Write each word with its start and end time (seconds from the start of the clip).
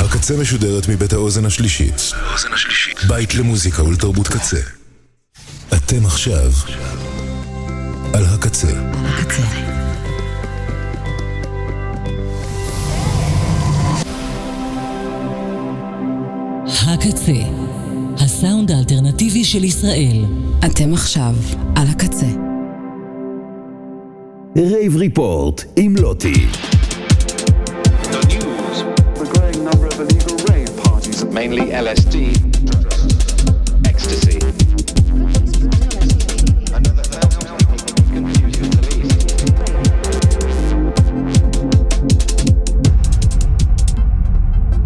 הקצה 0.00 0.36
משודרת 0.36 0.88
מבית 0.88 1.12
האוזן 1.12 1.44
השלישית. 1.44 2.12
בית 3.08 3.34
למוזיקה 3.34 3.84
ולתרבות 3.84 4.28
קצה. 4.28 4.60
אתם 5.74 6.06
עכשיו 6.06 6.52
על 8.14 8.24
הקצה. 8.24 8.68
הקצה. 9.04 9.42
הקצה, 16.66 17.32
הסאונד 18.16 18.70
האלטרנטיבי 18.70 19.44
של 19.44 19.64
ישראל. 19.64 20.24
אתם 20.66 20.94
עכשיו 20.94 21.34
על 21.76 21.88
הקצה. 21.88 22.26
Rave 24.56 24.96
Report 24.96 25.64
עם 25.76 25.96
לוטי. 25.96 26.46
Mainly 31.32 31.66
LSD, 31.66 32.34
ecstasy. 33.86 34.38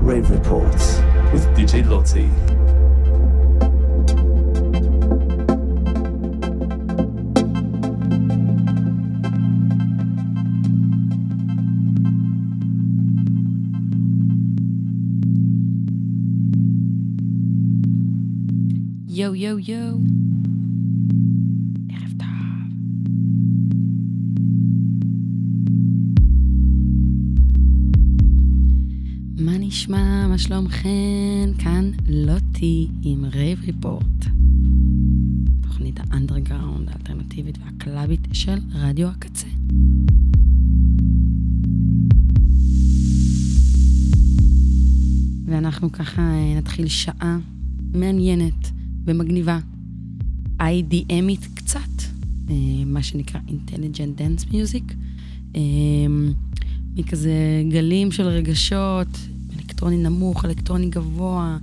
Rave 0.00 0.30
Reports 0.30 1.00
with 1.32 1.46
DJ 1.56 1.88
Lottie. 1.88 2.53
יואו 19.24 19.34
יואו 19.34 19.58
יואו. 19.58 19.98
ערב 21.88 22.12
טוב. 22.18 22.28
מה 29.38 29.58
נשמע, 29.58 30.28
מה 30.28 30.38
שלומכן? 30.38 31.50
כאן 31.58 31.90
לוטי 32.08 32.88
עם 33.02 33.24
Rave 33.24 33.60
Report. 33.66 34.04
תוכנית 35.62 36.00
האנדרגראונד 36.00 36.88
האלטרנטיבית 36.88 37.58
והקלאבית 37.58 38.28
של 38.32 38.58
רדיו 38.74 39.08
הקצה. 39.08 39.46
ואנחנו 45.46 45.92
ככה 45.92 46.22
אה, 46.22 46.54
נתחיל 46.58 46.88
שעה 46.88 47.38
מעניינת 47.94 48.74
ומגניבה. 49.04 49.58
IDMית 50.60 51.46
קצת, 51.54 51.80
אה, 52.50 52.54
מה 52.86 53.02
שנקרא 53.02 53.40
Intelligent 53.48 54.20
Dance 54.20 54.50
Music, 54.50 54.94
אה, 55.56 55.60
מכזה 56.96 57.62
גלים 57.70 58.12
של 58.12 58.22
רגשות, 58.22 59.08
אלקטרוני 59.56 59.96
נמוך, 59.96 60.44
אלקטרוני 60.44 60.88
גבוה, 60.90 61.58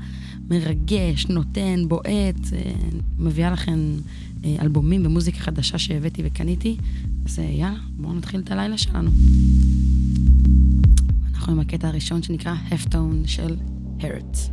מרגש, 0.49 1.25
נותן, 1.25 1.83
בועט, 1.87 2.53
אה, 2.53 2.71
מביאה 3.19 3.51
לכם 3.51 3.79
אלבומים 4.59 5.05
ומוזיקה 5.05 5.39
חדשה 5.39 5.77
שהבאתי 5.77 6.21
וקניתי, 6.25 6.77
אז 7.25 7.39
יאללה, 7.39 7.79
בואו 7.97 8.13
נתחיל 8.13 8.39
את 8.39 8.51
הלילה 8.51 8.77
שלנו. 8.77 9.09
אנחנו 11.33 11.53
עם 11.53 11.59
הקטע 11.59 11.87
הראשון 11.87 12.23
שנקרא 12.23 12.53
הפטון 12.71 13.23
של 13.25 13.55
הרץ. 13.99 14.49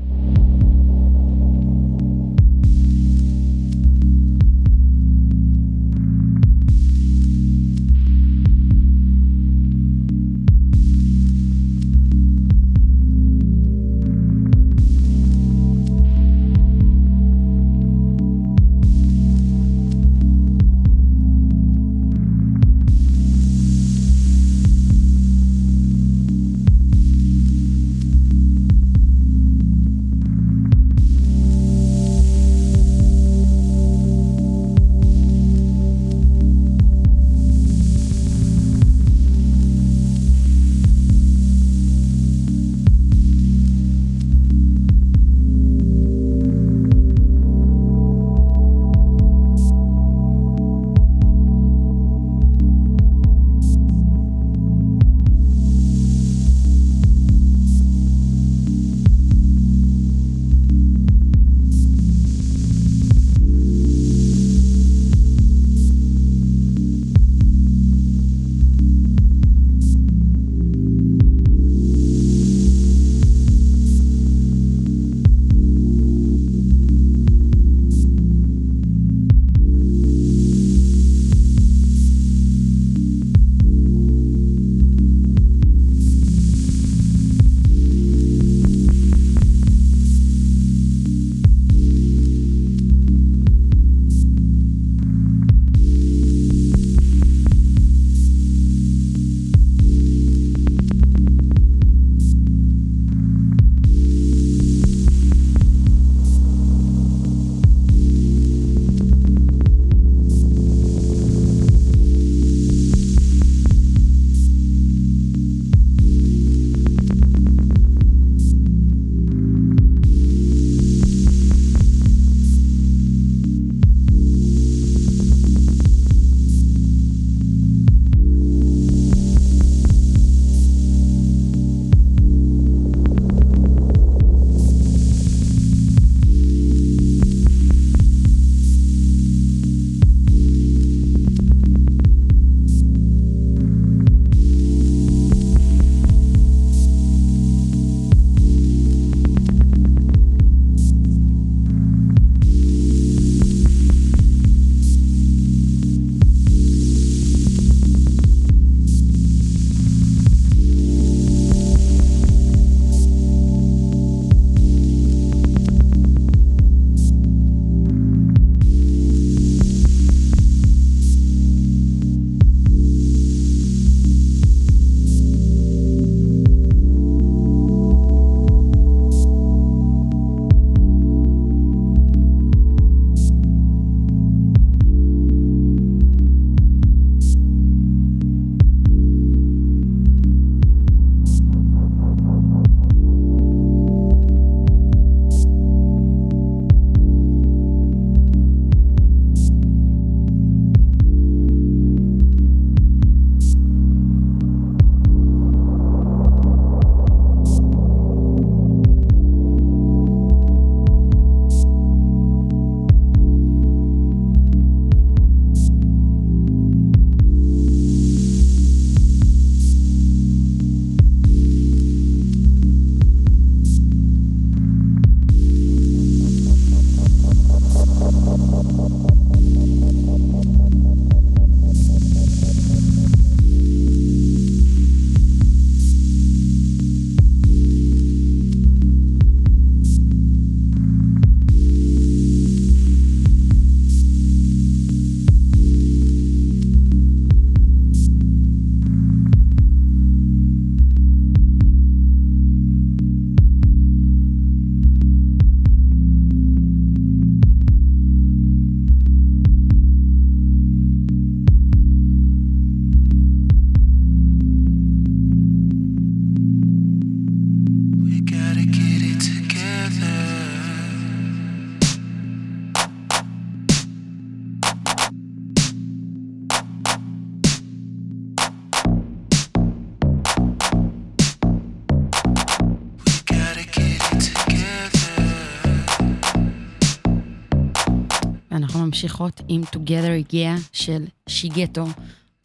ממשיכות 288.99 289.41
עם 289.49 289.63
Together 289.63 290.33
Yeah 290.33 290.61
של 290.73 291.05
שיגטו, 291.29 291.87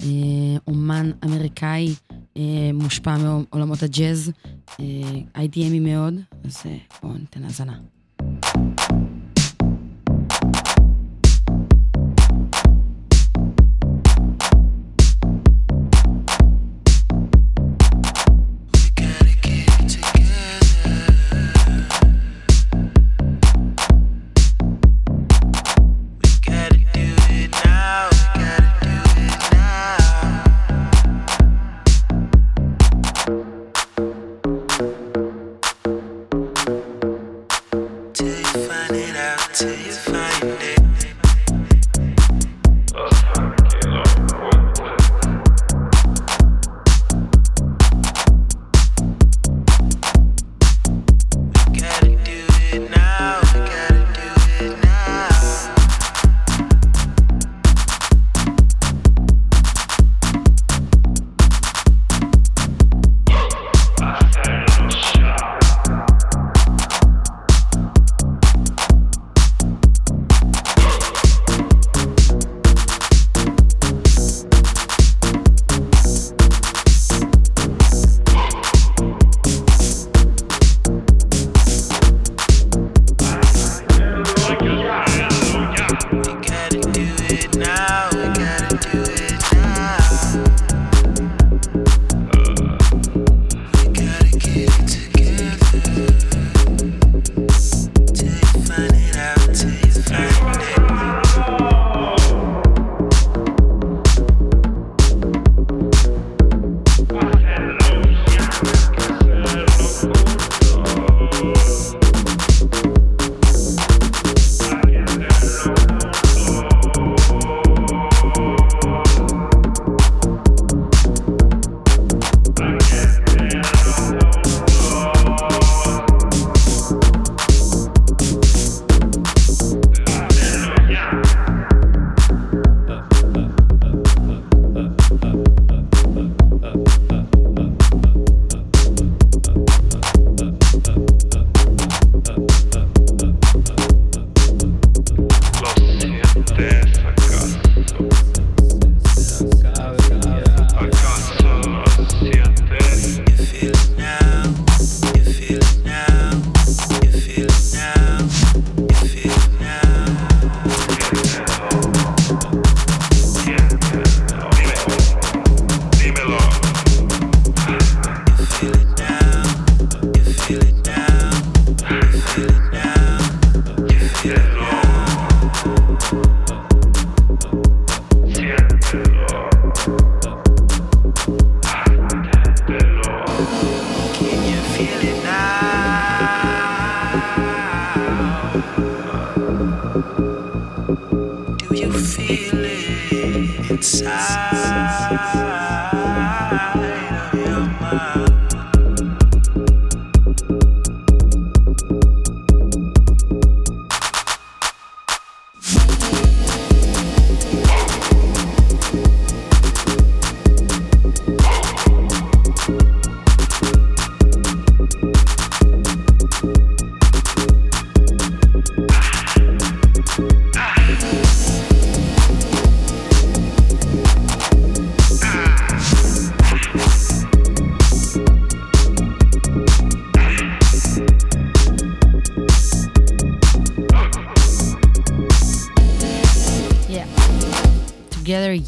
אה, 0.02 0.08
אומן 0.68 1.12
אמריקאי 1.26 1.94
אה, 2.38 2.42
מושפע 2.74 3.18
מעולמות 3.18 3.84
הג'אז, 3.84 4.32
אה, 4.80 4.86
IDMי 5.44 5.80
מאוד, 5.82 6.14
אז 6.44 6.64
בואו 7.02 7.14
ניתן 7.14 7.44
האזנה. 7.44 7.78
safe. 39.64 40.13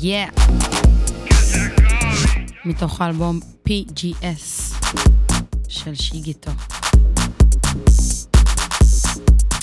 Yeah. 0.06 0.52
מתוך 2.66 3.02
האלבום 3.02 3.40
PGS 3.70 4.74
של 5.68 5.96
שיגיטו. 5.96 6.52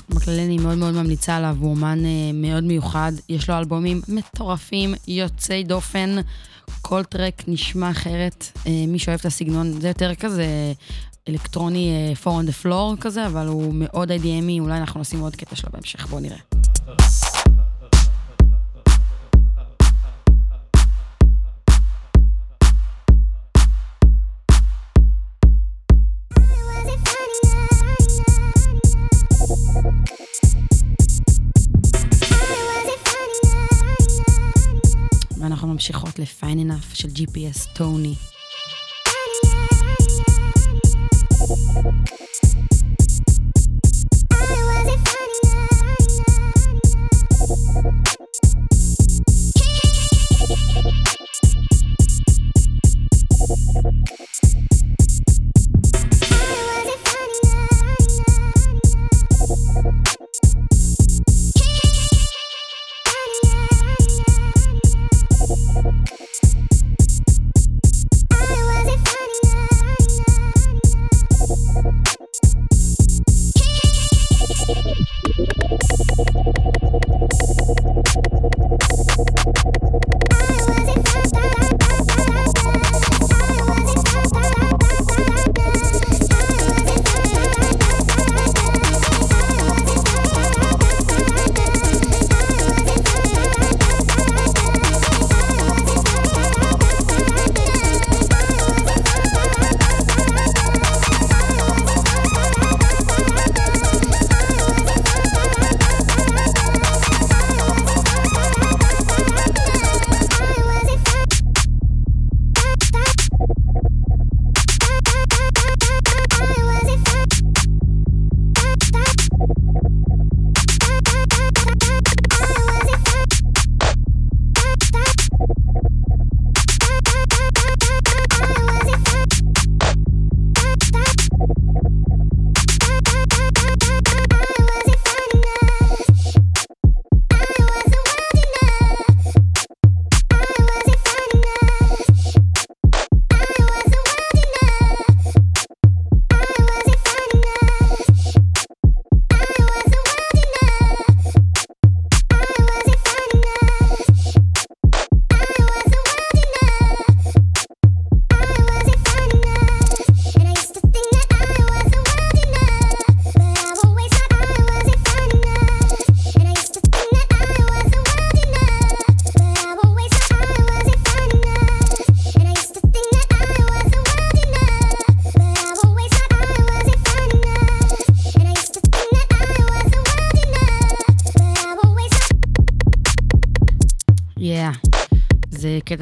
בכללי 0.09 0.45
אני 0.47 0.59
מאוד 0.59 0.79
מאוד 0.79 0.95
ממליצה 0.95 1.37
עליו, 1.37 1.57
הוא 1.61 1.71
אומן 1.71 2.05
אה, 2.05 2.31
מאוד 2.35 2.65
מיוחד, 2.65 3.13
יש 3.29 3.51
לו 3.51 3.59
אלבומים 3.59 4.01
מטורפים, 4.09 4.95
יוצאי 5.09 5.65
דופן, 5.65 6.17
כל 6.81 7.05
טרק 7.05 7.43
נשמע 7.49 7.91
אחרת. 7.91 8.47
אה, 8.67 8.85
מי 8.89 8.99
שאוהב 8.99 9.21
את 9.21 9.27
הסגנון, 9.27 9.81
זה 9.81 9.89
יותר 9.89 10.15
כזה 10.15 10.47
אלקטרוני 11.29 11.91
אה, 12.27 12.33
4 12.33 12.41
on 12.41 12.53
the 12.53 12.65
floor 12.65 13.01
כזה, 13.01 13.27
אבל 13.27 13.47
הוא 13.47 13.75
מאוד 13.75 14.11
IDMי, 14.11 14.61
אולי 14.61 14.77
אנחנו 14.77 15.01
נשים 15.01 15.21
עוד 15.21 15.37
קטע 15.37 15.57
שלו 15.57 15.71
בהמשך, 15.73 16.07
בואו 16.07 16.21
נראה. 16.21 16.39
ממשיכות 36.19 36.19
ל-Fine 36.19 36.71
Enough 36.71 36.95
של 36.95 37.09
GPS 37.09 37.69
טוני. 37.75 38.15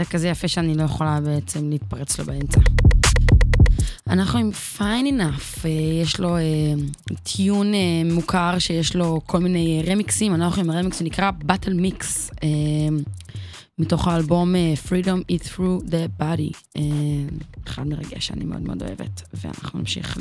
קטע 0.00 0.10
כזה 0.10 0.28
יפה 0.28 0.48
שאני 0.48 0.74
לא 0.74 0.82
יכולה 0.82 1.20
בעצם 1.20 1.70
להתפרץ 1.70 2.18
לו 2.18 2.24
באמצע. 2.24 2.60
אנחנו 4.06 4.38
עם 4.38 4.50
Fine 4.78 5.06
Enough, 5.12 5.64
אה, 5.64 5.70
יש 6.02 6.20
לו 6.20 6.36
אה, 6.36 6.42
טיון 7.22 7.74
אה, 7.74 8.02
מוכר 8.04 8.58
שיש 8.58 8.96
לו 8.96 9.20
כל 9.26 9.38
מיני 9.38 9.82
רמיקסים, 9.86 10.34
אנחנו 10.34 10.62
עם 10.62 10.70
הרמיקס 10.70 10.98
שנקרא 10.98 11.30
Battle 11.48 11.70
Mix, 11.70 12.04
מתוך 13.78 14.08
האלבום 14.08 14.54
Freedom 14.88 15.32
Eat 15.32 15.46
Through 15.46 15.90
the 15.90 16.22
Body, 16.22 16.80
אחד 17.66 17.86
מרגש 17.86 18.26
שאני 18.26 18.44
מאוד 18.44 18.62
מאוד 18.62 18.82
אוהבת, 18.82 19.22
ואנחנו 19.34 19.78
נמשיך 19.78 20.18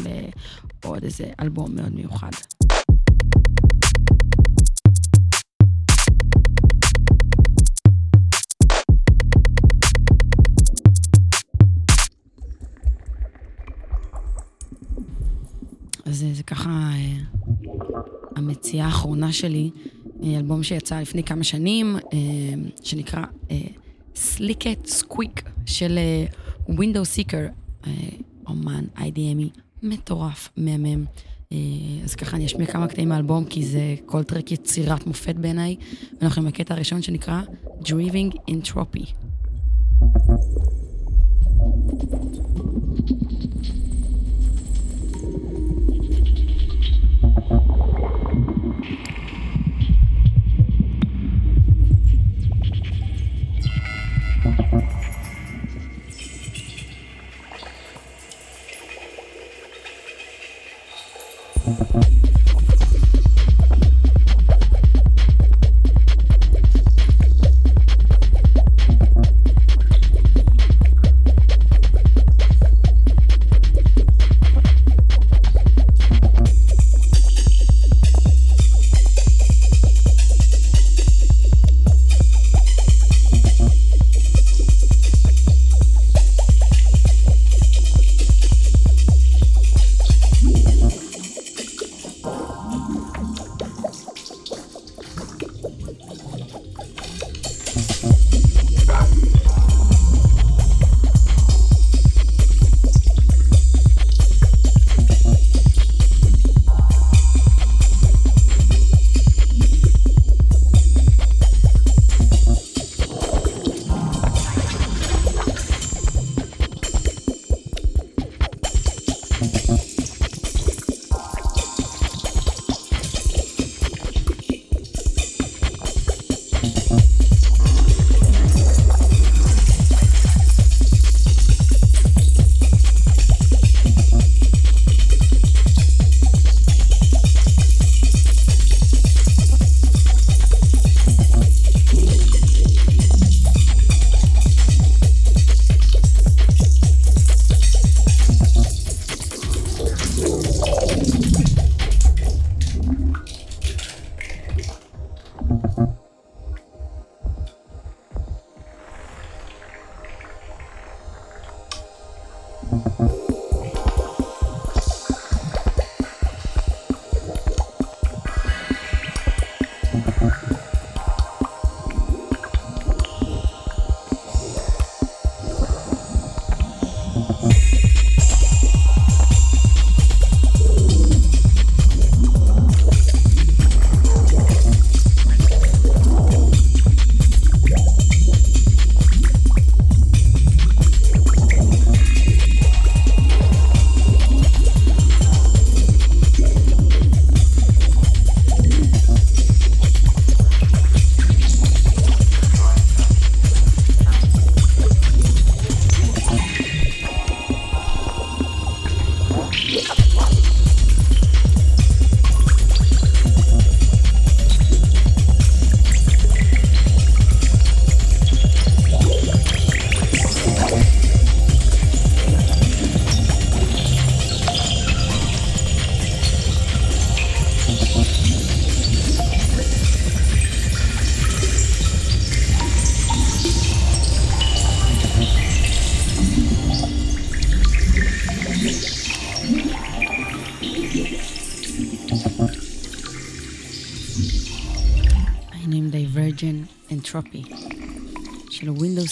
לעוד 0.83 1.03
איזה 1.03 1.25
אלבום 1.41 1.75
מאוד 1.75 1.95
מיוחד. 1.95 2.31
אז 16.05 16.23
אה, 16.23 16.33
זה 16.33 16.43
ככה 16.43 16.69
אה, 16.69 17.17
המציאה 18.35 18.85
האחרונה 18.85 19.31
שלי, 19.31 19.69
אה, 20.23 20.37
אלבום 20.37 20.63
שיצא 20.63 20.99
לפני 20.99 21.23
כמה 21.23 21.43
שנים, 21.43 21.95
שנקרא 22.83 23.23
סליקט 24.15 24.85
סקוויק 24.85 25.43
של 25.65 25.99
Seeker, 26.69 27.51
אה, 27.87 27.91
אומן 28.47 28.85
IDMי 28.97 29.59
מטורף, 29.83 30.49
מהמם. 30.57 31.05
אז 32.03 32.15
ככה 32.15 32.37
אני 32.37 32.45
אשמיע 32.45 32.67
כמה 32.67 32.87
קטעים 32.87 33.09
מהאלבום, 33.09 33.45
כי 33.45 33.65
זה 33.65 33.95
כל 34.05 34.23
טרק 34.23 34.51
יצירת 34.51 35.07
מופת 35.07 35.35
בעיניי. 35.35 35.75
ואנחנו 36.21 36.41
עם 36.41 36.47
הקטע 36.47 36.73
הראשון 36.73 37.01
שנקרא 37.01 37.41
Driving 37.81 38.35
Entropy. 38.49 39.28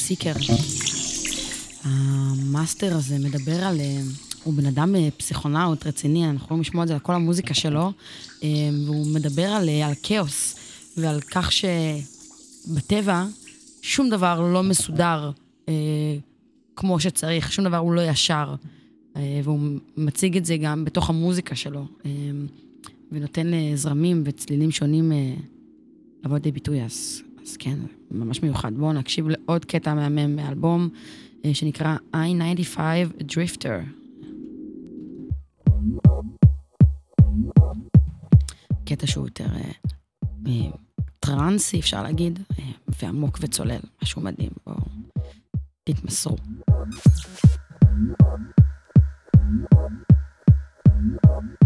Seeker. 0.07 0.53
המאסטר 1.83 2.95
הזה 2.95 3.19
מדבר 3.19 3.63
על... 3.63 3.79
אה, 3.79 4.01
הוא 4.43 4.53
בן 4.53 4.65
אדם 4.65 4.95
אה, 4.95 5.09
פסיכונאוט 5.17 5.87
רציני, 5.87 6.29
אנחנו 6.29 6.45
יכולים 6.45 6.61
לשמוע 6.61 6.83
את 6.83 6.87
זה 6.87 6.93
על 6.93 6.99
כל 6.99 7.13
המוזיקה 7.13 7.53
שלו, 7.53 7.91
אה, 8.43 8.49
והוא 8.85 9.07
מדבר 9.07 9.45
על, 9.45 9.69
על 9.69 9.93
כאוס 10.03 10.55
ועל 10.97 11.21
כך 11.21 11.51
שבטבע 11.51 13.25
שום 13.81 14.09
דבר 14.09 14.41
לא 14.53 14.63
מסודר 14.63 15.31
כמו 16.75 16.99
שצריך, 16.99 17.51
שום 17.51 17.65
דבר 17.65 17.77
הוא 17.77 17.93
לא 17.93 18.01
ישר. 18.01 18.55
והוא 19.43 19.59
מציג 19.97 20.37
את 20.37 20.45
זה 20.45 20.57
גם 20.57 20.85
בתוך 20.85 21.09
המוזיקה 21.09 21.55
שלו, 21.55 21.85
ונותן 23.11 23.51
זרמים 23.75 24.23
וצלילים 24.25 24.71
שונים 24.71 25.11
לבוא 26.23 26.35
לידי 26.37 26.51
ביטוי, 26.51 26.83
אז, 26.83 27.21
אז 27.47 27.57
כן, 27.57 27.79
ממש 28.11 28.43
מיוחד. 28.43 28.73
בואו 28.73 28.93
נקשיב 28.93 29.27
לעוד 29.29 29.65
קטע 29.65 29.93
מהמם 29.93 30.35
מאלבום 30.35 30.89
אה, 31.45 31.53
שנקרא 31.53 31.97
I-95 32.15 32.79
Drifter. 33.21 33.83
קטע 38.85 39.07
שהוא 39.07 39.27
יותר 39.27 39.45
אה, 39.45 39.71
אה, 40.47 40.69
טרנסי, 41.19 41.79
אפשר 41.79 42.03
להגיד, 42.03 42.39
ועמוק 43.01 43.37
וצולל, 43.41 43.79
משהו 44.03 44.21
מדהים, 44.21 44.51
בואו 44.65 44.77
תתמסרו. 45.83 46.35
Thank 50.99 51.51
you. 51.51 51.56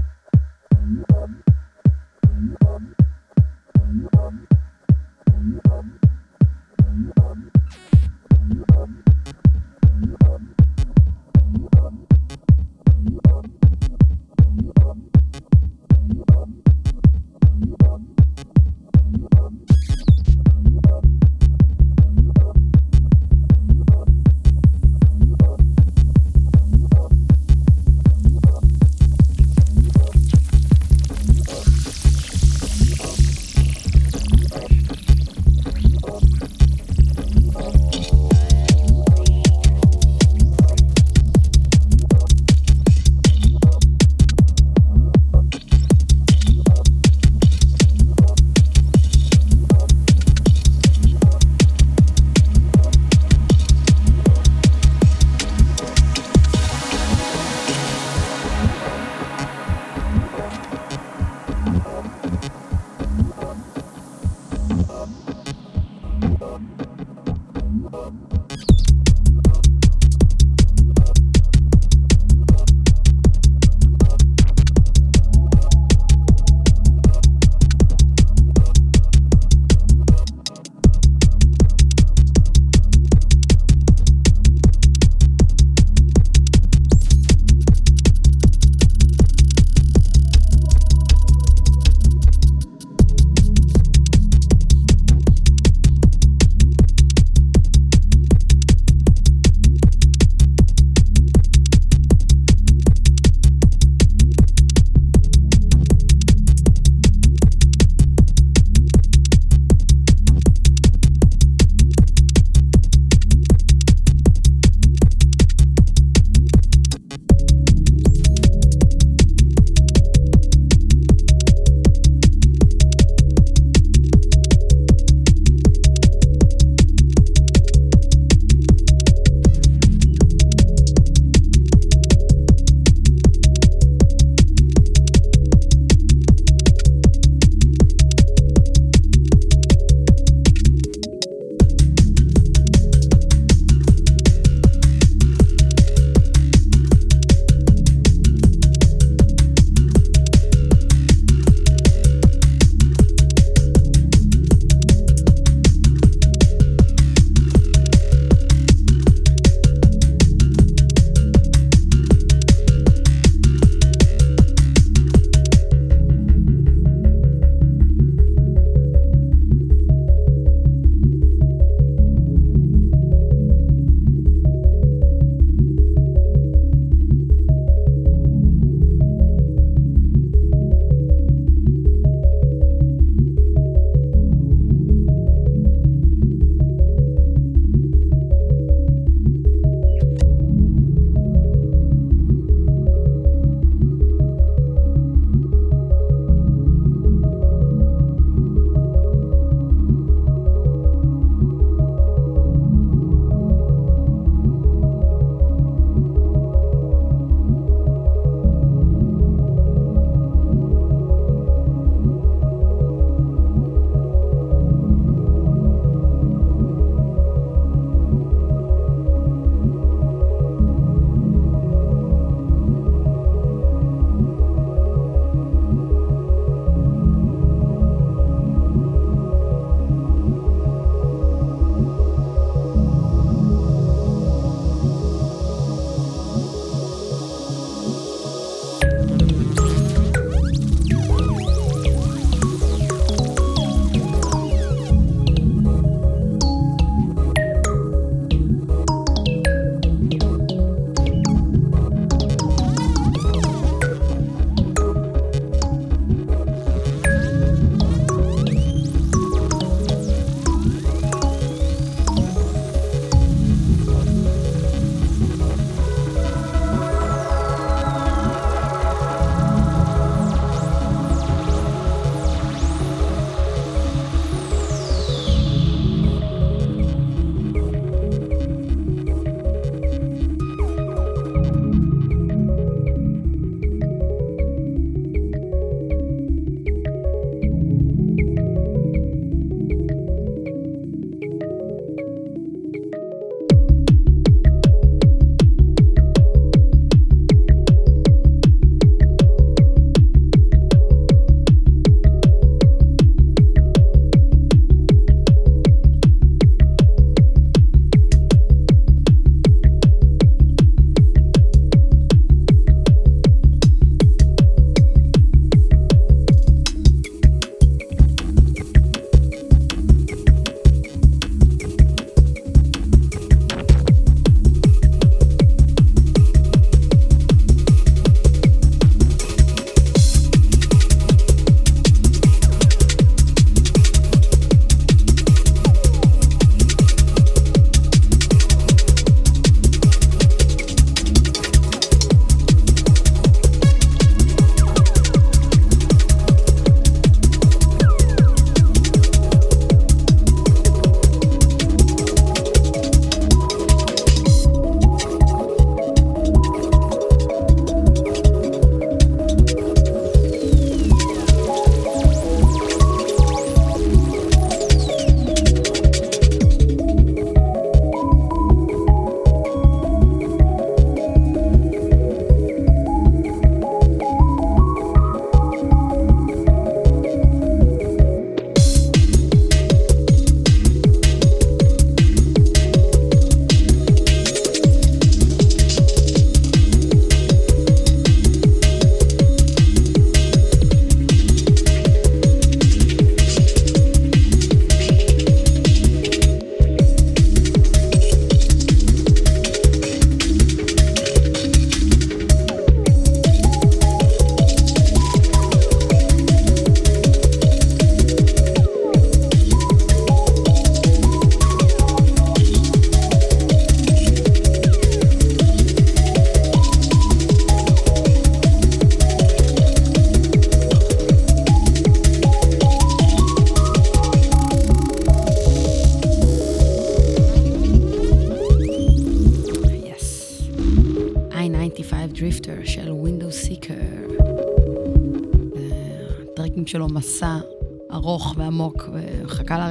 Uh... 68.01 68.70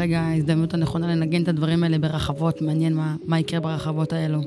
לרגע 0.00 0.20
ההזדמנות 0.20 0.74
הנכונה 0.74 1.06
לנגן 1.14 1.42
את 1.42 1.48
הדברים 1.48 1.84
האלה 1.84 1.98
ברחבות, 1.98 2.62
מעניין 2.62 2.94
מה, 2.94 3.16
מה 3.24 3.40
יקרה 3.40 3.60
ברחבות 3.60 4.12
האלו. 4.12 4.40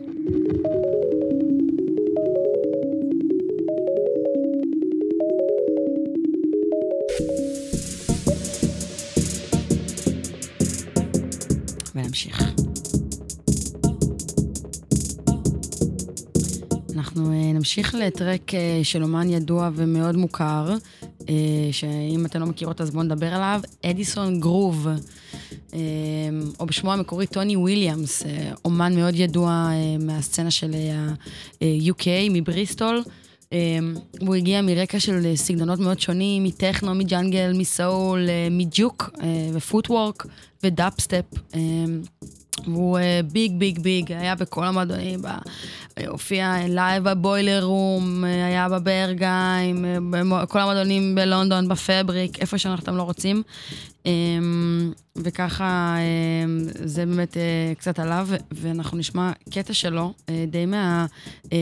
ונמשיך. 11.95 12.43
אנחנו 16.95 17.31
אה, 17.31 17.53
נמשיך 17.53 17.95
לטרק 17.95 18.53
אה, 18.53 18.79
של 18.83 19.03
אומן 19.03 19.29
ידוע 19.29 19.69
ומאוד 19.75 20.15
מוכר, 20.15 20.75
אה, 21.29 21.35
שאם 21.71 22.25
אתם 22.25 22.39
לא 22.39 22.45
מכירות 22.45 22.81
אז 22.81 22.91
בואו 22.91 23.03
נדבר 23.03 23.33
עליו, 23.33 23.61
Addison 23.85 24.39
Groove, 24.39 24.87
או 26.59 26.65
בשמו 26.65 26.93
המקורי 26.93 27.27
Tony 27.27 27.55
Williams, 27.55 28.25
אה, 28.25 28.51
אומן 28.65 28.95
מאוד 28.95 29.15
ידוע 29.15 29.49
אה, 29.49 30.05
מהסצנה 30.05 30.51
של 30.51 30.73
ה-UK, 30.73 32.07
מבריסטול. 32.29 33.03
אה, 33.53 33.79
והוא 34.21 34.35
הגיע 34.35 34.61
מרקע 34.61 34.99
של 34.99 35.25
אה, 35.25 35.35
סגנונות 35.35 35.79
מאוד 35.79 35.99
שונים, 35.99 36.43
מטכנו, 36.43 36.95
מ 36.95 37.02
jungle, 37.02 37.51
מ 37.55 37.68
soul, 37.68 38.29
אה, 38.29 38.47
מג'וק 38.51 39.09
אה, 39.21 39.49
ו 39.53 39.61
footwork 39.61 40.25
ו 40.63 40.70
dubstep. 40.70 41.25
אה, 41.55 41.59
והוא 42.67 42.97
אה, 42.97 43.19
big 43.31 43.51
big 43.57 43.79
big, 43.79 44.11
היה 44.11 44.35
בכל 44.35 44.65
המועדונים, 44.65 45.25
אה, 45.25 45.37
הופיע 46.07 46.55
live 46.67 47.09
ב 47.09 47.17
Boiler 47.17 47.63
Room, 47.63 48.23
היה 48.23 48.69
ב 48.69 48.81
Berghain, 48.81 49.85
בכל 50.11 50.59
המועדונים 50.59 51.15
בלונדון, 51.15 51.67
בפבריק, 51.67 52.39
איפה 52.39 52.57
שאנחנו 52.57 52.97
לא 52.97 53.03
רוצים. 53.03 53.43
אמ, 54.05 54.91
וככה 55.15 55.95
אמ, 55.99 56.59
זה 56.73 57.05
באמת 57.05 57.37
אה, 57.37 57.73
קצת 57.77 57.99
עליו, 57.99 58.27
ואנחנו 58.51 58.97
נשמע 58.97 59.31
קטע 59.49 59.73
שלו, 59.73 60.13
אה, 60.29 60.45
די 60.47 60.65
מה... 60.65 61.05
אה, 61.53 61.57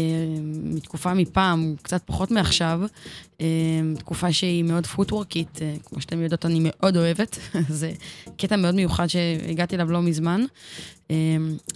מתקופה 0.63 1.13
מפעם, 1.13 1.75
קצת 1.81 2.01
פחות 2.05 2.31
מעכשיו, 2.31 2.81
אה, 3.41 3.45
תקופה 3.97 4.33
שהיא 4.33 4.63
מאוד 4.63 4.85
פוטוורקית, 4.85 5.59
כמו 5.85 6.01
שאתם 6.01 6.21
יודעות, 6.21 6.45
אני 6.45 6.59
מאוד 6.63 6.97
אוהבת, 6.97 7.39
זה 7.79 7.91
קטע 8.37 8.55
מאוד 8.55 8.75
מיוחד 8.75 9.07
שהגעתי 9.07 9.75
אליו 9.75 9.91
לא 9.91 10.01
מזמן. 10.01 10.41
אה, 11.12 11.15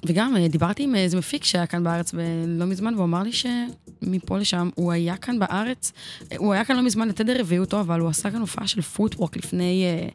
וגם 0.05 0.37
אה, 0.37 0.47
דיברתי 0.47 0.83
עם 0.83 0.95
איזה 0.95 1.17
מפיק 1.17 1.43
שהיה 1.43 1.65
כאן 1.65 1.83
בארץ 1.83 2.13
לא 2.47 2.65
מזמן, 2.65 2.93
והוא 2.93 3.05
אמר 3.05 3.23
לי 3.23 3.31
שמפה 3.31 4.37
לשם, 4.37 4.69
הוא 4.75 4.91
היה 4.91 5.17
כאן 5.17 5.39
בארץ, 5.39 5.91
אה, 6.31 6.37
הוא 6.37 6.53
היה 6.53 6.65
כאן 6.65 6.75
לא 6.75 6.81
מזמן, 6.81 7.07
לתדר 7.07 7.39
הביאו 7.39 7.63
אותו, 7.63 7.79
אבל 7.79 7.99
הוא 7.99 8.09
עשה 8.09 8.31
כאן 8.31 8.41
הופעה 8.41 8.67
של 8.67 8.81
פוטוורק 8.81 9.37
לפני 9.37 9.85
אה, 9.85 10.07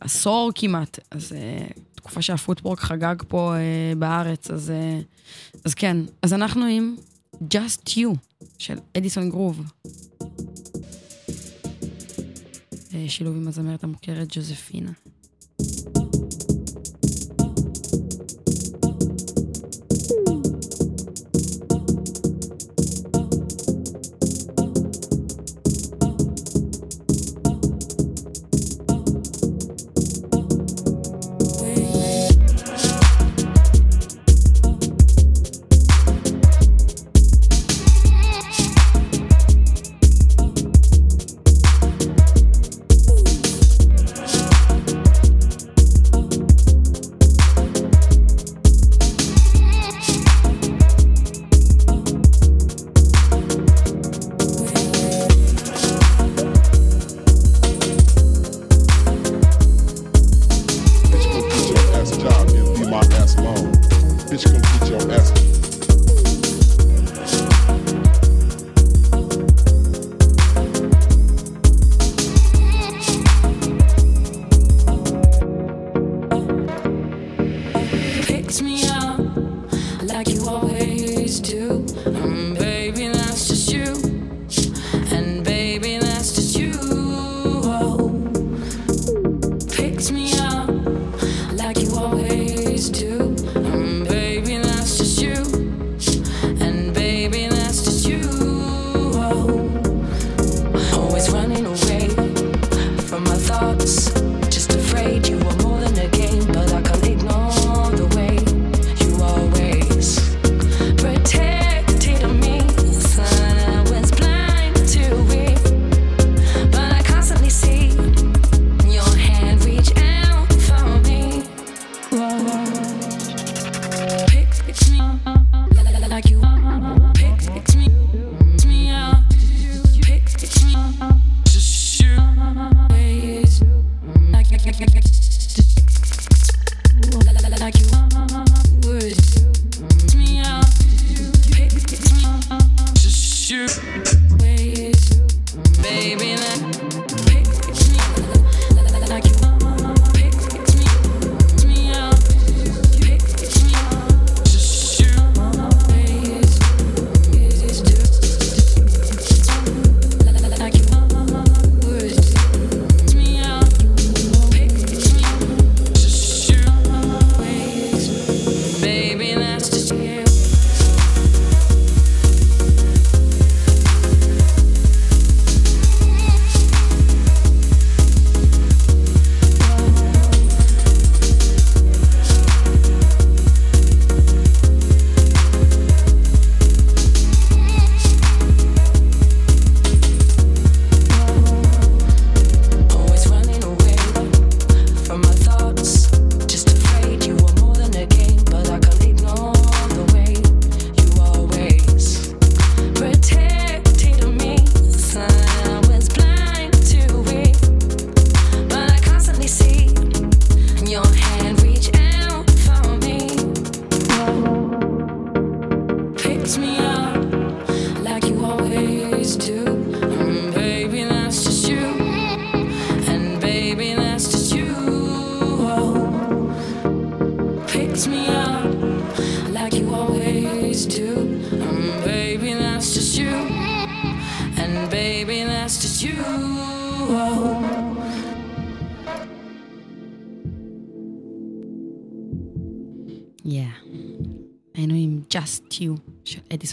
עשור 0.00 0.50
כמעט. 0.54 0.98
אז 1.10 1.32
אה, 1.32 1.66
תקופה 1.94 2.22
שהפוטוורק 2.22 2.80
חגג 2.80 3.14
פה 3.28 3.54
אה, 3.54 3.94
בארץ, 3.98 4.50
אז, 4.50 4.70
אה, 4.70 5.00
אז 5.64 5.74
כן. 5.74 5.96
אז 6.22 6.32
אנחנו 6.32 6.64
עם 6.66 6.96
Just 7.42 7.88
You 7.88 8.16
של 8.58 8.78
אדיסון 8.96 9.30
גרוב. 9.30 9.62
אה, 12.94 13.04
שילוב 13.08 13.36
עם 13.36 13.48
הזמרת 13.48 13.84
המוכרת 13.84 14.28
ג'וזפינה. 14.30 14.92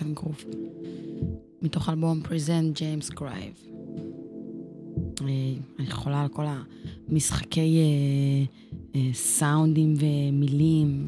Addison 0.01 0.13
Groove. 0.13 0.43
מתוך 1.61 1.89
אלבום 1.89 2.21
Presents 2.23 2.77
James 2.77 3.09
Grieve. 3.09 3.53
אני 5.21 5.57
יכולה 5.87 6.21
על 6.21 6.27
כל 6.27 6.45
המשחקי 7.09 7.77
אה, 7.77 8.45
אה, 8.95 9.09
סאונדים 9.13 9.93
ומילים 9.99 11.07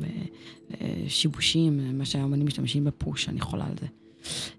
ושיבושים, 1.06 1.98
מה 1.98 2.06
שהאמנים 2.06 2.46
משתמשים 2.48 2.84
בפוש, 2.84 3.30
אני 3.30 3.38
יכולה 3.40 3.66
על 3.66 3.74
זה. 3.82 3.88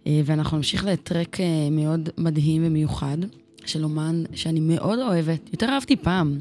אה, 0.06 0.20
ואנחנו 0.24 0.56
נמשיך 0.56 0.84
ל 0.84 0.94
track 0.94 1.40
אה, 1.40 1.68
מאוד 1.70 2.08
מדהים 2.18 2.62
ומיוחד 2.66 3.18
של 3.64 3.84
אומן 3.84 4.22
שאני 4.34 4.60
מאוד 4.60 4.98
אוהבת, 4.98 5.40
יותר 5.52 5.66
אהבתי 5.68 5.96
פעם, 5.96 6.38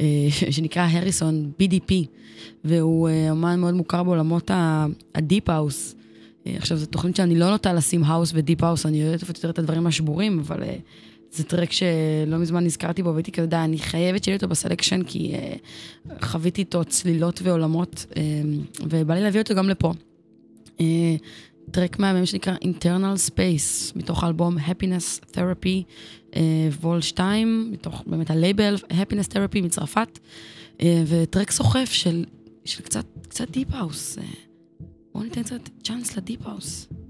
אה, 0.00 0.06
שנקרא 0.54 0.86
Harrison 0.90 1.52
BDP, 1.62 1.92
והוא 2.64 3.08
אה, 3.08 3.30
אומן 3.30 3.60
מאוד 3.60 3.74
מוכר 3.74 4.02
בעולמות 4.02 4.50
ה- 4.50 4.86
ה 5.14 5.21
deep 5.21 5.48
house. 5.48 5.94
אה, 5.94 6.01
עכשיו, 6.46 6.76
זו 6.76 6.86
תוכנית 6.86 7.16
שאני 7.16 7.38
לא 7.38 7.50
נוטה 7.50 7.72
לשים 7.72 8.04
house 8.04 8.30
ו 8.34 8.40
deep 8.40 8.62
house, 8.62 8.86
אני 8.86 9.08
אוהבת 9.08 9.28
יותר 9.28 9.50
את 9.50 9.58
הדברים 9.58 9.86
השבורים, 9.86 10.38
אבל 10.38 10.62
אה, 10.62 10.76
זה 11.32 11.44
track 11.44 11.72
שלא 11.72 12.38
מזמן 12.38 12.64
נזכרתי 12.64 13.02
בו, 13.02 13.12
והייתי 13.12 13.32
כזה, 13.32 13.64
אני 13.64 13.78
חייבת 13.78 14.24
שיהיה 14.24 14.36
אותו 14.36 14.48
ב 14.48 14.53
selection, 14.53 15.02
כי 15.02 15.34
אה, 15.34 15.54
חוויתי 16.22 16.60
איתו 16.60 16.84
צלילות 16.84 17.40
ועולמות, 17.42 18.06
אה, 18.16 18.22
ובא 18.88 19.14
לי 19.14 19.22
להביא 19.22 19.40
אותו 19.40 19.54
גם 19.54 19.68
לפה. 19.68 19.92
אה, 20.80 21.16
track 21.70 21.98
מהמם 21.98 22.26
שנקרא 22.26 22.54
internal 22.54 23.30
space, 23.30 23.96
מתוך 23.96 24.24
האלבום 24.24 24.58
happiness 24.58 25.34
therapy, 25.34 25.82
אה, 26.36 26.68
Vol 26.80 27.00
2, 27.00 27.68
מתוך 27.72 28.02
באמת 28.06 28.30
הלייבל 28.30 28.76
happiness 28.90 29.32
therapy 29.32 29.62
מצרפת, 29.62 30.18
אה, 30.80 31.02
ו 31.06 31.13
track 31.13 31.50
סוחף 31.50 31.88
של, 31.92 32.24
של 32.64 32.82
קצת, 32.82 33.04
קצת 33.28 33.50
deep 33.50 33.74
house. 35.14 35.18
אה, 35.20 35.22
בואו 35.22 35.24
ניתן 35.24 35.42
קצת 35.42 35.68
צ'אנס 35.82 37.01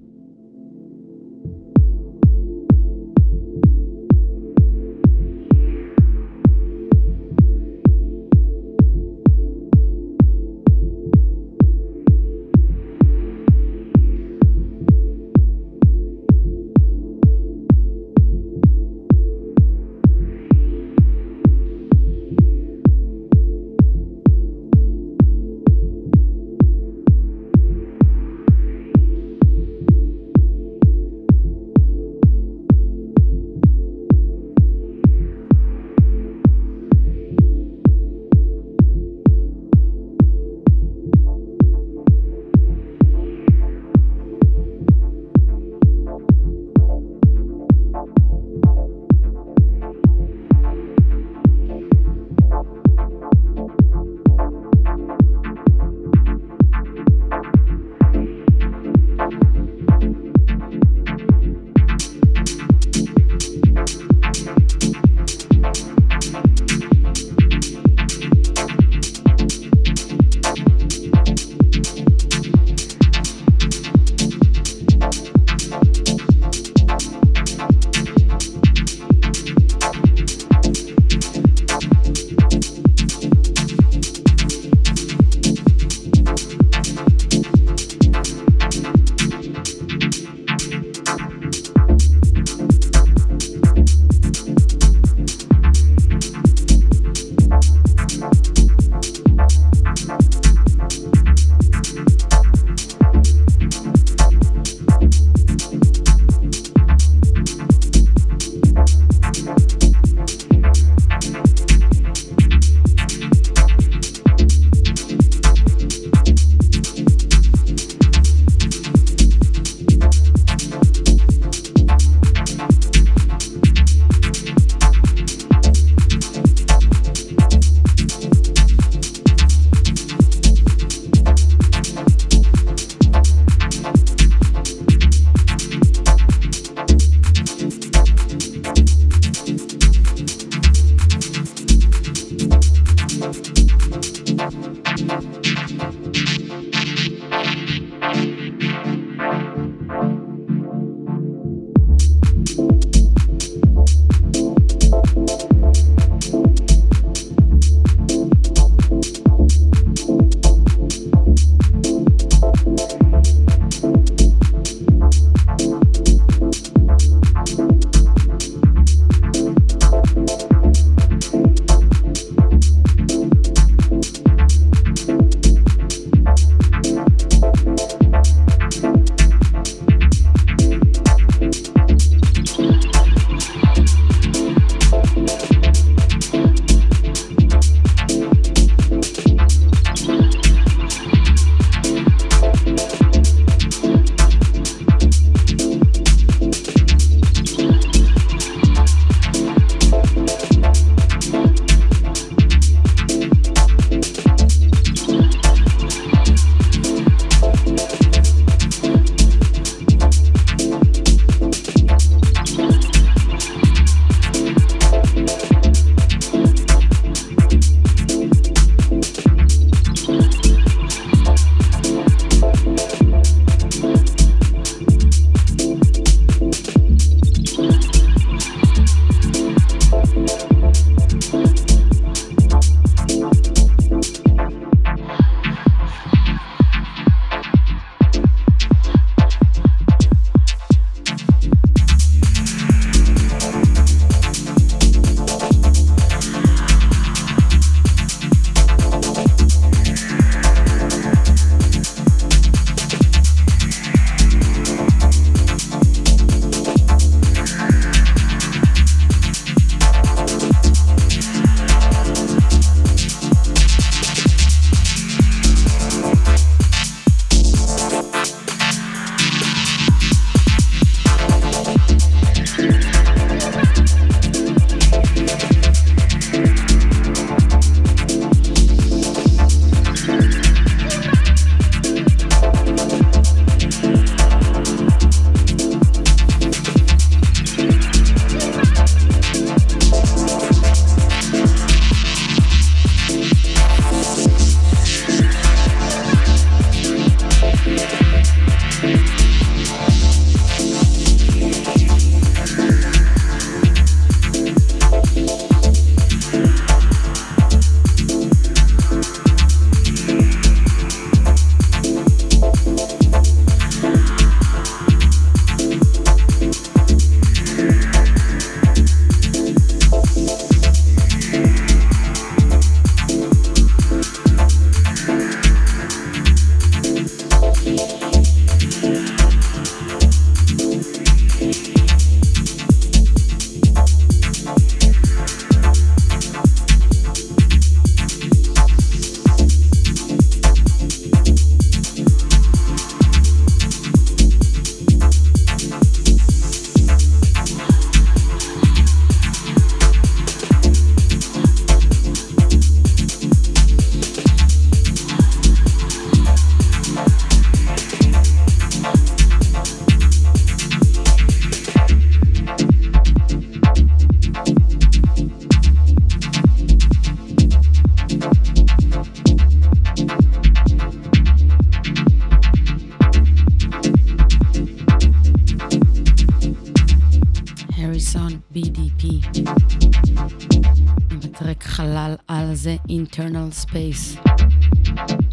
זה 382.63 382.77
internal 382.89 383.67
space. 383.67 384.31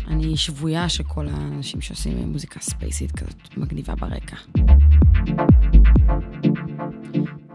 אני 0.08 0.38
שבויה 0.38 0.90
של 0.90 1.04
כל 1.04 1.28
האנשים 1.28 1.82
שעושים 1.82 2.32
מוזיקה 2.32 2.60
ספייסית 2.60 3.12
כזאת 3.12 3.58
מגניבה 3.58 3.96
ברקע. 3.96 4.36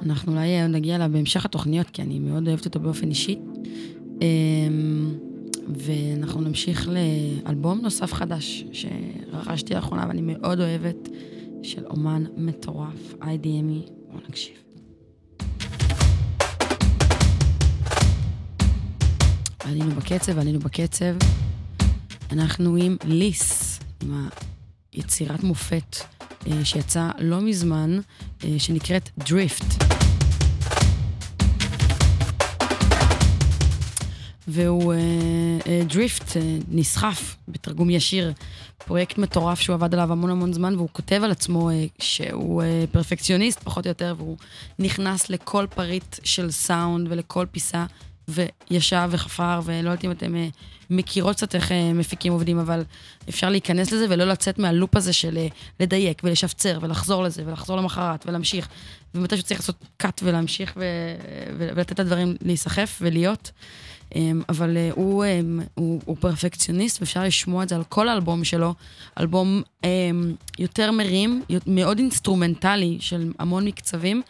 אנחנו 0.02 0.32
אולי 0.32 0.68
נגיע 0.68 0.96
אליו 0.96 1.08
בהמשך 1.12 1.44
התוכניות, 1.44 1.90
כי 1.90 2.02
אני 2.02 2.18
מאוד 2.18 2.48
אוהבת 2.48 2.64
אותו 2.64 2.80
באופן 2.80 3.08
אישי. 3.08 3.38
אמ, 4.22 5.14
ואנחנו 5.68 6.40
נמשיך 6.40 6.88
לאלבום 6.88 7.80
נוסף 7.80 8.12
חדש 8.12 8.64
שרכשתי 8.72 9.74
לאחרונה 9.74 10.04
ואני 10.08 10.22
מאוד 10.22 10.60
אוהבת, 10.60 11.08
של 11.62 11.86
אומן 11.86 12.24
מטורף, 12.36 13.14
IDME, 13.20 13.90
בואו 14.08 14.20
נקשיב. 14.28 14.63
עלינו 19.64 19.90
בקצב, 19.94 20.38
עלינו 20.38 20.58
בקצב. 20.58 21.14
אנחנו 22.32 22.76
עם 22.76 22.96
ליס, 23.04 23.80
עם 24.02 24.28
היצירת 24.92 25.42
מופת 25.42 25.96
אה, 26.46 26.64
שיצאה 26.64 27.10
לא 27.18 27.40
מזמן, 27.40 28.00
אה, 28.44 28.54
שנקראת 28.58 29.10
דריפט. 29.18 29.64
והוא 34.48 34.92
אה, 34.92 34.98
אה, 35.66 35.80
דריפט, 35.88 36.36
אה, 36.36 36.56
נסחף, 36.68 37.36
בתרגום 37.48 37.90
ישיר, 37.90 38.32
פרויקט 38.86 39.18
מטורף 39.18 39.60
שהוא 39.60 39.74
עבד 39.74 39.94
עליו 39.94 40.12
המון 40.12 40.30
המון 40.30 40.52
זמן, 40.52 40.74
והוא 40.74 40.88
כותב 40.92 41.20
על 41.24 41.30
עצמו 41.30 41.70
אה, 41.70 41.84
שהוא 41.98 42.62
אה, 42.62 42.84
פרפקציוניסט 42.92 43.62
פחות 43.62 43.86
או 43.86 43.88
יותר, 43.88 44.14
והוא 44.18 44.36
נכנס 44.78 45.30
לכל 45.30 45.66
פריט 45.74 46.16
של 46.24 46.50
סאונד 46.50 47.06
ולכל 47.10 47.46
פיסה, 47.50 47.86
וישב 48.28 49.08
וחפר, 49.10 49.60
ולא 49.64 49.90
יודעת 49.90 50.04
אם 50.04 50.10
אתם 50.10 50.36
אה, 50.36 50.48
מכירות 50.90 51.36
קצת 51.36 51.54
איך 51.54 51.72
אה, 51.72 51.92
מפיקים 51.92 52.32
עובדים, 52.32 52.58
אבל 52.58 52.84
אפשר 53.28 53.50
להיכנס 53.50 53.92
לזה 53.92 54.06
ולא 54.08 54.24
לצאת 54.24 54.58
מהלופ 54.58 54.96
הזה 54.96 55.12
של 55.12 55.36
אה, 55.36 55.46
לדייק 55.80 56.20
ולשפצר 56.24 56.78
ולחזור 56.82 57.22
לזה 57.22 57.42
ולחזור 57.46 57.76
למחרת 57.76 58.26
ולהמשיך. 58.26 58.68
ומתי 59.14 59.36
שצריך 59.36 59.60
לעשות 59.60 59.76
קאט 59.96 60.20
ולהמשיך 60.24 60.72
ו... 60.76 60.84
ולתת 61.58 61.98
לדברים 62.00 62.36
להיסחף 62.40 62.98
ולהיות. 63.00 63.50
אבל 64.48 64.76
הוא, 64.94 65.24
הוא, 65.74 66.00
הוא 66.04 66.16
פרפקציוניסט, 66.20 67.00
ואפשר 67.00 67.24
לשמוע 67.24 67.62
את 67.62 67.68
זה 67.68 67.76
על 67.76 67.84
כל 67.84 68.08
האלבום 68.08 68.44
שלו. 68.44 68.74
אלבום 69.20 69.62
יותר 70.58 70.90
מרים, 70.90 71.42
מאוד 71.66 71.98
אינסטרומנטלי, 71.98 72.96
של 73.00 73.32
המון 73.38 73.64
מקצבים, 73.64 74.22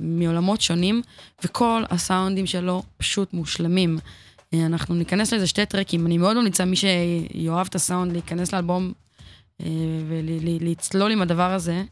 מעולמות 0.00 0.60
שונים, 0.60 1.02
וכל 1.44 1.82
הסאונדים 1.90 2.46
שלו 2.46 2.82
פשוט 2.96 3.34
מושלמים. 3.34 3.98
אה, 4.54 4.66
אנחנו 4.66 4.94
ניכנס 4.94 5.32
לזה 5.32 5.46
שתי 5.46 5.66
טרקים. 5.66 6.06
אני 6.06 6.18
מאוד 6.18 6.36
ממליצה, 6.36 6.64
מי 6.64 6.76
שיאהב 6.76 7.66
את 7.66 7.74
הסאונד, 7.74 8.12
להיכנס 8.12 8.52
לאלבום 8.52 8.92
אה, 9.60 9.66
ולצלול 10.08 11.12
עם 11.12 11.22
הדבר 11.22 11.52
הזה. 11.52 11.82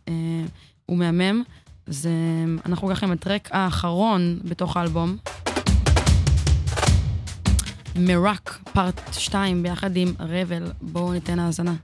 הוא 0.87 0.99
מהמם. 0.99 1.43
זה, 1.87 2.11
אנחנו 2.66 2.89
ככה 2.89 3.07
עם 3.07 3.12
ה 3.12 3.18
track 3.18 3.49
האחרון 3.53 4.41
בתוך 4.45 4.77
האלבום. 4.77 5.16
מראק, 7.97 8.59
פארט 8.73 9.01
2, 9.12 9.62
ביחד 9.62 9.97
עם 9.97 10.12
רבל. 10.21 10.73
בואו 10.81 11.12
ניתן 11.12 11.39
האזנה. 11.39 11.75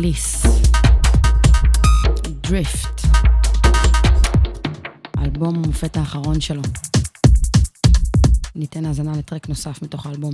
ליס. 0.00 0.42
דריפט. 2.24 3.00
האלבום 5.16 5.54
המופת 5.54 5.96
האחרון 5.96 6.40
שלו. 6.40 6.62
ניתן 8.54 8.86
האזנה 8.86 9.12
לטרק 9.12 9.48
נוסף 9.48 9.82
מתוך 9.82 10.06
האלבום. 10.06 10.32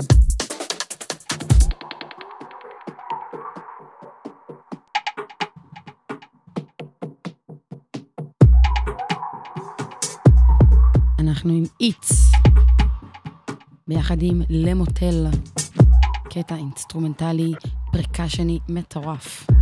אנחנו 11.18 11.52
עם 11.52 11.64
איטס, 11.80 12.32
ביחד 13.88 14.22
עם 14.22 14.42
למוטל, 14.48 15.26
קטע 16.30 16.56
אינסטרומנטלי 16.56 17.52
פרקשני 17.92 18.58
מטורף. 18.68 19.53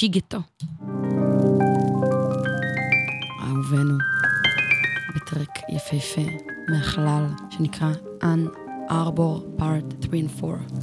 לשיגטו. 0.00 0.38
אהובנו, 3.42 3.98
בטרק 5.16 5.58
יפהפה 5.68 6.30
מהחלל 6.68 7.26
שנקרא 7.50 7.92
An 8.22 8.48
Arbor 8.90 9.60
Part 9.60 10.06
3 10.06 10.20
and 10.20 10.44
4. 10.44 10.79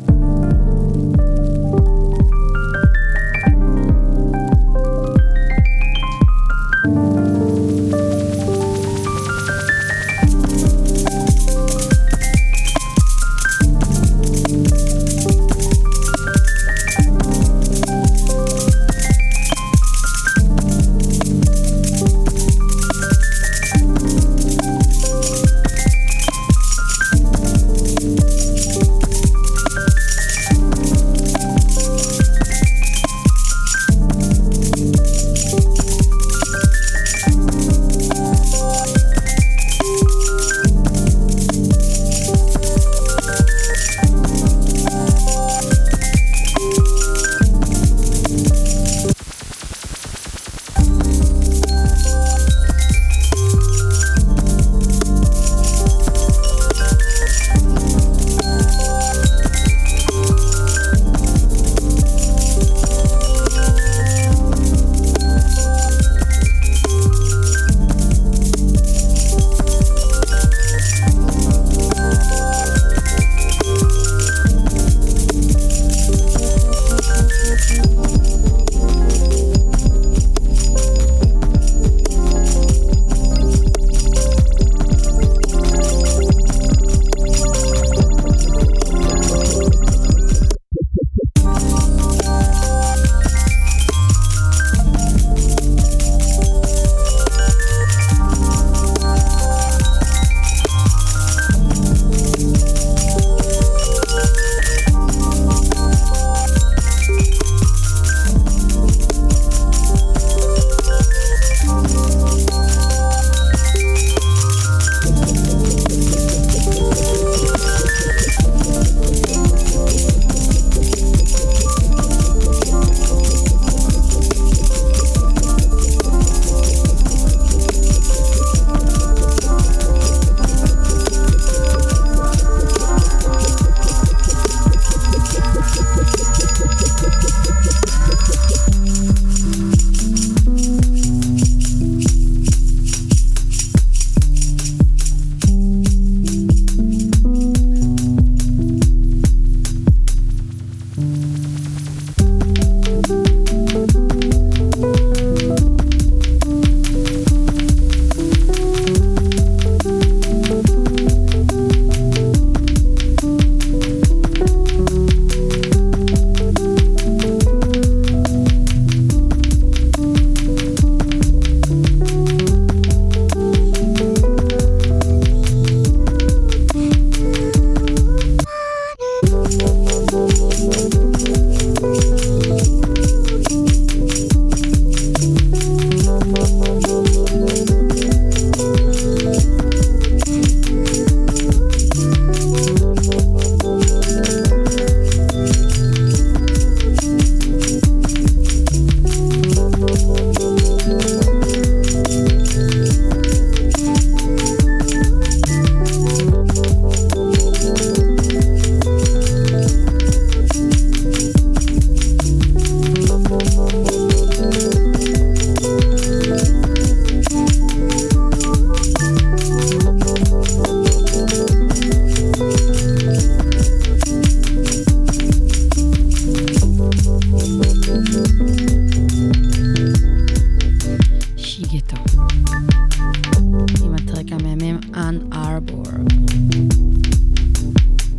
בשם 234.77 234.93
Ann 234.93 235.33
Arbor. 235.33 235.91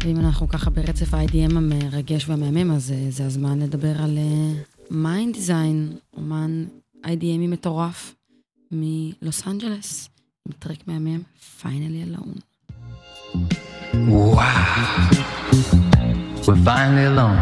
ואם 0.05 0.17
אנחנו 0.17 0.49
ככה 0.49 0.71
ברצף 0.71 1.15
ה-IDM 1.15 1.57
המרגש 1.57 2.29
והמהמם, 2.29 2.71
אז 2.71 2.95
זה 3.09 3.27
הזמן 3.27 3.59
לדבר 3.59 4.03
על 4.03 4.19
אה, 4.19 4.53
Mind 4.91 5.35
Design, 5.35 5.93
אומן 6.17 6.65
IDM 7.05 7.49
מטורף 7.49 8.15
מלוס 8.73 9.49
אנג'לס, 9.49 10.09
עם 10.47 10.53
טרק 10.59 10.79
מהמם, 10.87 11.21
Finally 11.63 12.03
Alone. 12.09 12.39
Wow, 14.09 14.45
we're 16.47 16.63
finally 16.69 17.07
alone. 17.13 17.41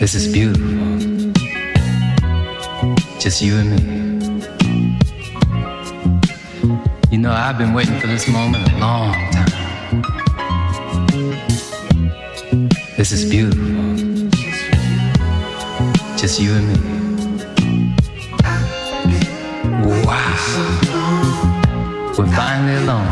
This 0.00 0.12
is 0.18 0.24
beautiful. 0.36 0.74
Just 3.22 3.42
you 3.42 3.54
and 3.62 3.70
me. 3.70 4.03
You 7.14 7.20
know, 7.20 7.30
I've 7.30 7.56
been 7.56 7.72
waiting 7.72 7.96
for 8.00 8.08
this 8.08 8.26
moment 8.26 8.68
a 8.72 8.78
long 8.78 9.14
time. 9.30 10.02
This 12.96 13.12
is 13.12 13.30
beautiful. 13.30 13.64
Just 16.16 16.40
you 16.40 16.54
and 16.54 16.66
me. 16.66 16.74
Wow. 20.04 20.34
We're 22.18 22.26
finally 22.34 22.74
alone. 22.82 23.06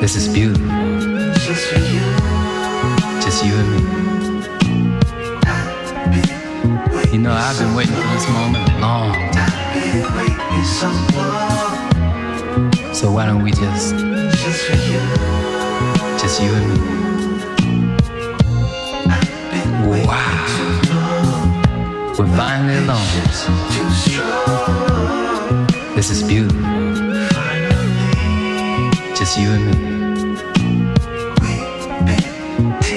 This 0.00 0.16
is 0.16 0.26
beautiful. 0.32 0.66
Just 3.20 3.44
you 3.44 3.56
and 3.56 3.70
me. 3.74 3.80
You 7.12 7.18
know, 7.18 7.32
I've 7.32 7.58
been 7.58 7.74
waiting 7.74 7.94
for 7.94 8.08
this 8.08 8.26
moment 8.30 8.66
a 8.70 8.78
long 8.78 9.12
time. 9.32 9.59
So 12.92 13.10
why 13.10 13.24
don't 13.24 13.42
we 13.42 13.50
just, 13.50 13.94
just 16.20 16.42
you 16.42 16.52
and 16.52 16.68
me? 16.68 16.76
Wow. 20.06 20.46
We're 22.18 22.28
finally 22.36 22.76
alone. 22.76 23.08
This 25.94 26.10
is 26.10 26.22
beautiful. 26.22 26.60
Just 29.16 29.38
you 29.38 29.50
and 29.50 29.64
me. 29.66 29.72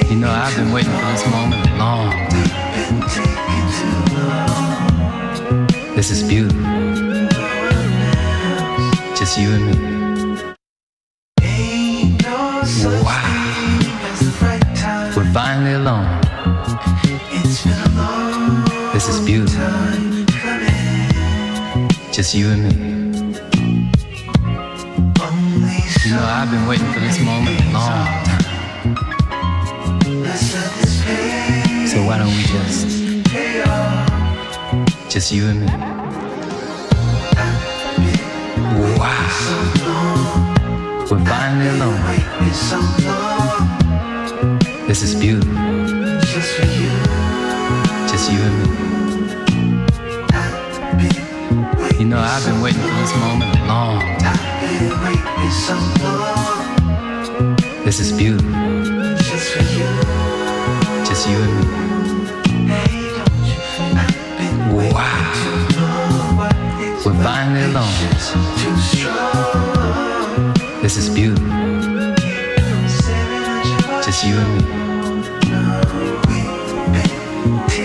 You 0.10 0.16
know, 0.20 0.30
I've 0.30 0.56
been 0.58 0.72
waiting 0.74 0.92
for 0.92 1.06
this 1.06 1.26
moment 1.28 1.66
a 1.66 1.70
long 1.78 2.12
time. 2.12 3.24
This 5.96 6.10
is 6.12 6.24
beautiful. 6.24 6.93
Just 9.34 9.42
you 9.48 9.56
and 9.56 9.66
me. 9.66 9.74
Wow. 13.02 13.26
We're 15.16 15.32
finally 15.34 15.74
alone. 15.74 16.22
This 18.94 19.06
is 19.10 19.20
beautiful. 19.26 19.60
Just 22.12 22.36
you 22.36 22.50
and 22.50 22.64
me. 22.64 22.70
You 26.06 26.12
know, 26.12 26.22
I've 26.22 26.52
been 26.52 26.68
waiting 26.68 26.92
for 26.94 27.00
this 27.00 27.20
moment 27.20 27.60
a 27.60 27.64
long 27.74 27.90
time. 27.90 28.46
So 31.88 32.04
why 32.06 32.18
don't 32.20 32.36
we 32.38 32.44
just, 32.54 32.86
just 35.12 35.32
you 35.32 35.48
and 35.48 35.62
me? 35.66 35.93
Wow. 39.04 39.20
We're 41.12 41.26
finally 41.26 41.68
alone. 41.76 42.00
This 44.88 45.02
is 45.04 45.14
beautiful. 45.20 45.54
Just 48.08 48.32
you 48.32 48.40
and 48.40 48.56
me. 48.64 48.68
You 52.00 52.06
know, 52.06 52.18
I've 52.18 52.46
been 52.46 52.62
waiting 52.62 52.80
for 52.80 52.88
this 52.88 53.14
moment 53.18 53.54
a 53.58 53.66
long 53.68 54.00
time. 54.20 54.40
This 57.84 58.00
is 58.00 58.12
beautiful. 58.18 58.52
Just 61.04 61.28
you 61.28 61.36
and 61.42 61.54
me. 61.90 61.93
We're 67.03 67.19
finally 67.25 67.65
alone. 67.65 67.93
This 70.81 70.97
is 70.97 71.09
beautiful. 71.11 71.49
Just 74.05 74.25
you 74.25 74.37
and 74.43 74.51
me. 74.55 74.63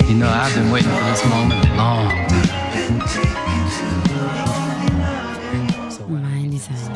You 0.10 0.16
know, 0.20 0.30
I've 0.30 0.54
been 0.54 0.70
waiting 0.72 0.92
for 0.92 1.06
this 1.10 1.26
moment 1.26 1.66
a 1.66 1.68
long 1.76 2.08
time. 2.28 2.50
מיינד 6.10 6.52
דיזיין. 6.52 6.92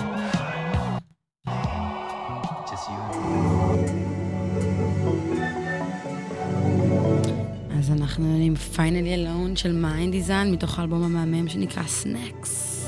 Just 2.69 2.85
you 2.91 2.99
and 3.01 3.15
me. 3.15 4.07
אז 7.79 7.91
אנחנו 7.91 8.37
עם 8.41 8.55
פיינלי 8.55 9.13
אלון 9.13 9.40
של 9.62 9.72
מיינד 9.72 10.12
דיזיין, 10.12 10.52
מתוך 10.52 10.78
האלבום 10.78 11.02
המהמם 11.02 11.48
שנקרא 11.48 11.82
סנקס. 11.82 12.86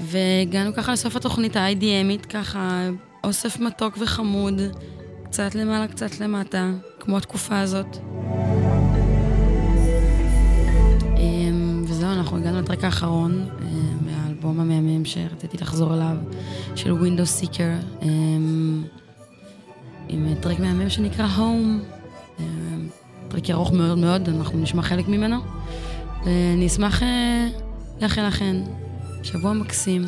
והגענו 0.00 0.74
ככה 0.74 0.92
לסוף 0.92 1.16
התוכנית 1.16 1.56
ה-IDMית, 1.56 2.26
ככה 2.26 2.88
אוסף 3.24 3.60
מתוק 3.60 3.98
וחמוד, 4.00 4.60
קצת 5.24 5.54
למעלה, 5.54 5.88
קצת 5.88 6.20
למטה, 6.20 6.70
כמו 7.00 7.16
התקופה 7.16 7.60
הזאת. 7.60 7.96
אמ, 11.16 11.84
וזהו, 11.88 12.10
אנחנו 12.10 12.36
הגענו 12.36 12.60
לטרק 12.60 12.84
האחרון 12.84 13.48
אמ, 13.62 13.96
מהאלבום 14.06 14.60
המהמם 14.60 15.04
שרציתי 15.04 15.56
לחזור 15.56 15.94
אליו, 15.94 16.16
של 16.74 16.92
Windows 16.92 17.42
Seeker, 17.42 18.02
אמ, 18.02 18.84
עם 20.08 20.34
טרק 20.40 20.58
מהמם 20.58 20.90
שנקרא 20.90 21.26
Home. 21.36 21.94
טרק 23.28 23.50
ארוך 23.50 23.72
מאוד 23.72 23.98
מאוד, 23.98 24.28
אנחנו 24.28 24.58
נשמע 24.58 24.82
חלק 24.82 25.08
ממנו. 25.08 25.36
ואני 26.24 26.66
אשמח 26.66 27.02
אה, 27.02 27.48
לאחל 28.00 28.26
לכן 28.26 28.56
שבוע 29.22 29.52
מקסים 29.52 30.04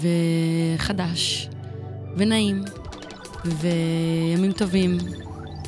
וחדש 0.00 1.48
ונעים 2.16 2.64
וימים 3.44 4.52
טובים, 4.52 4.98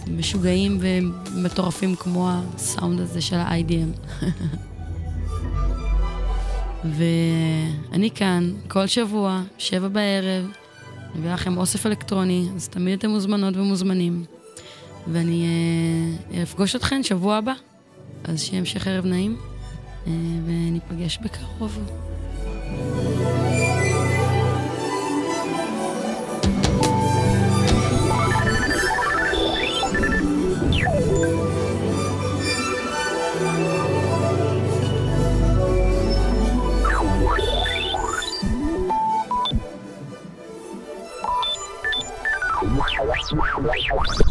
משוגעים 0.07 0.79
ומטורפים 0.81 1.97
כמו 1.97 2.31
הסאונד 2.31 3.01
הזה 3.01 3.21
של 3.21 3.37
ה-IDM. 3.37 4.23
ואני 6.97 8.11
כאן 8.15 8.53
כל 8.69 8.87
שבוע, 8.87 9.43
שבע 9.59 9.89
בערב, 9.89 10.45
אני 10.45 11.21
מביא 11.21 11.33
לכם 11.33 11.59
אוסף 11.59 11.87
אלקטרוני, 11.87 12.49
אז 12.57 12.69
תמיד 12.69 12.99
אתם 12.99 13.11
מוזמנות 13.11 13.57
ומוזמנים. 13.57 14.25
ואני 15.07 15.47
אה, 16.35 16.43
אפגוש 16.43 16.77
אתכן 16.77 17.03
שבוע 17.03 17.37
הבא. 17.37 17.53
אז 18.25 18.43
שיהיה 18.43 18.59
המשך 18.59 18.87
ערב 18.87 19.07
נעים, 19.07 19.37
אה, 20.07 20.13
וניפגש 20.47 21.19
בקרוב. 21.19 21.79
Wow, 42.63 43.63
wow, 43.63 43.65
wow. 43.93 44.30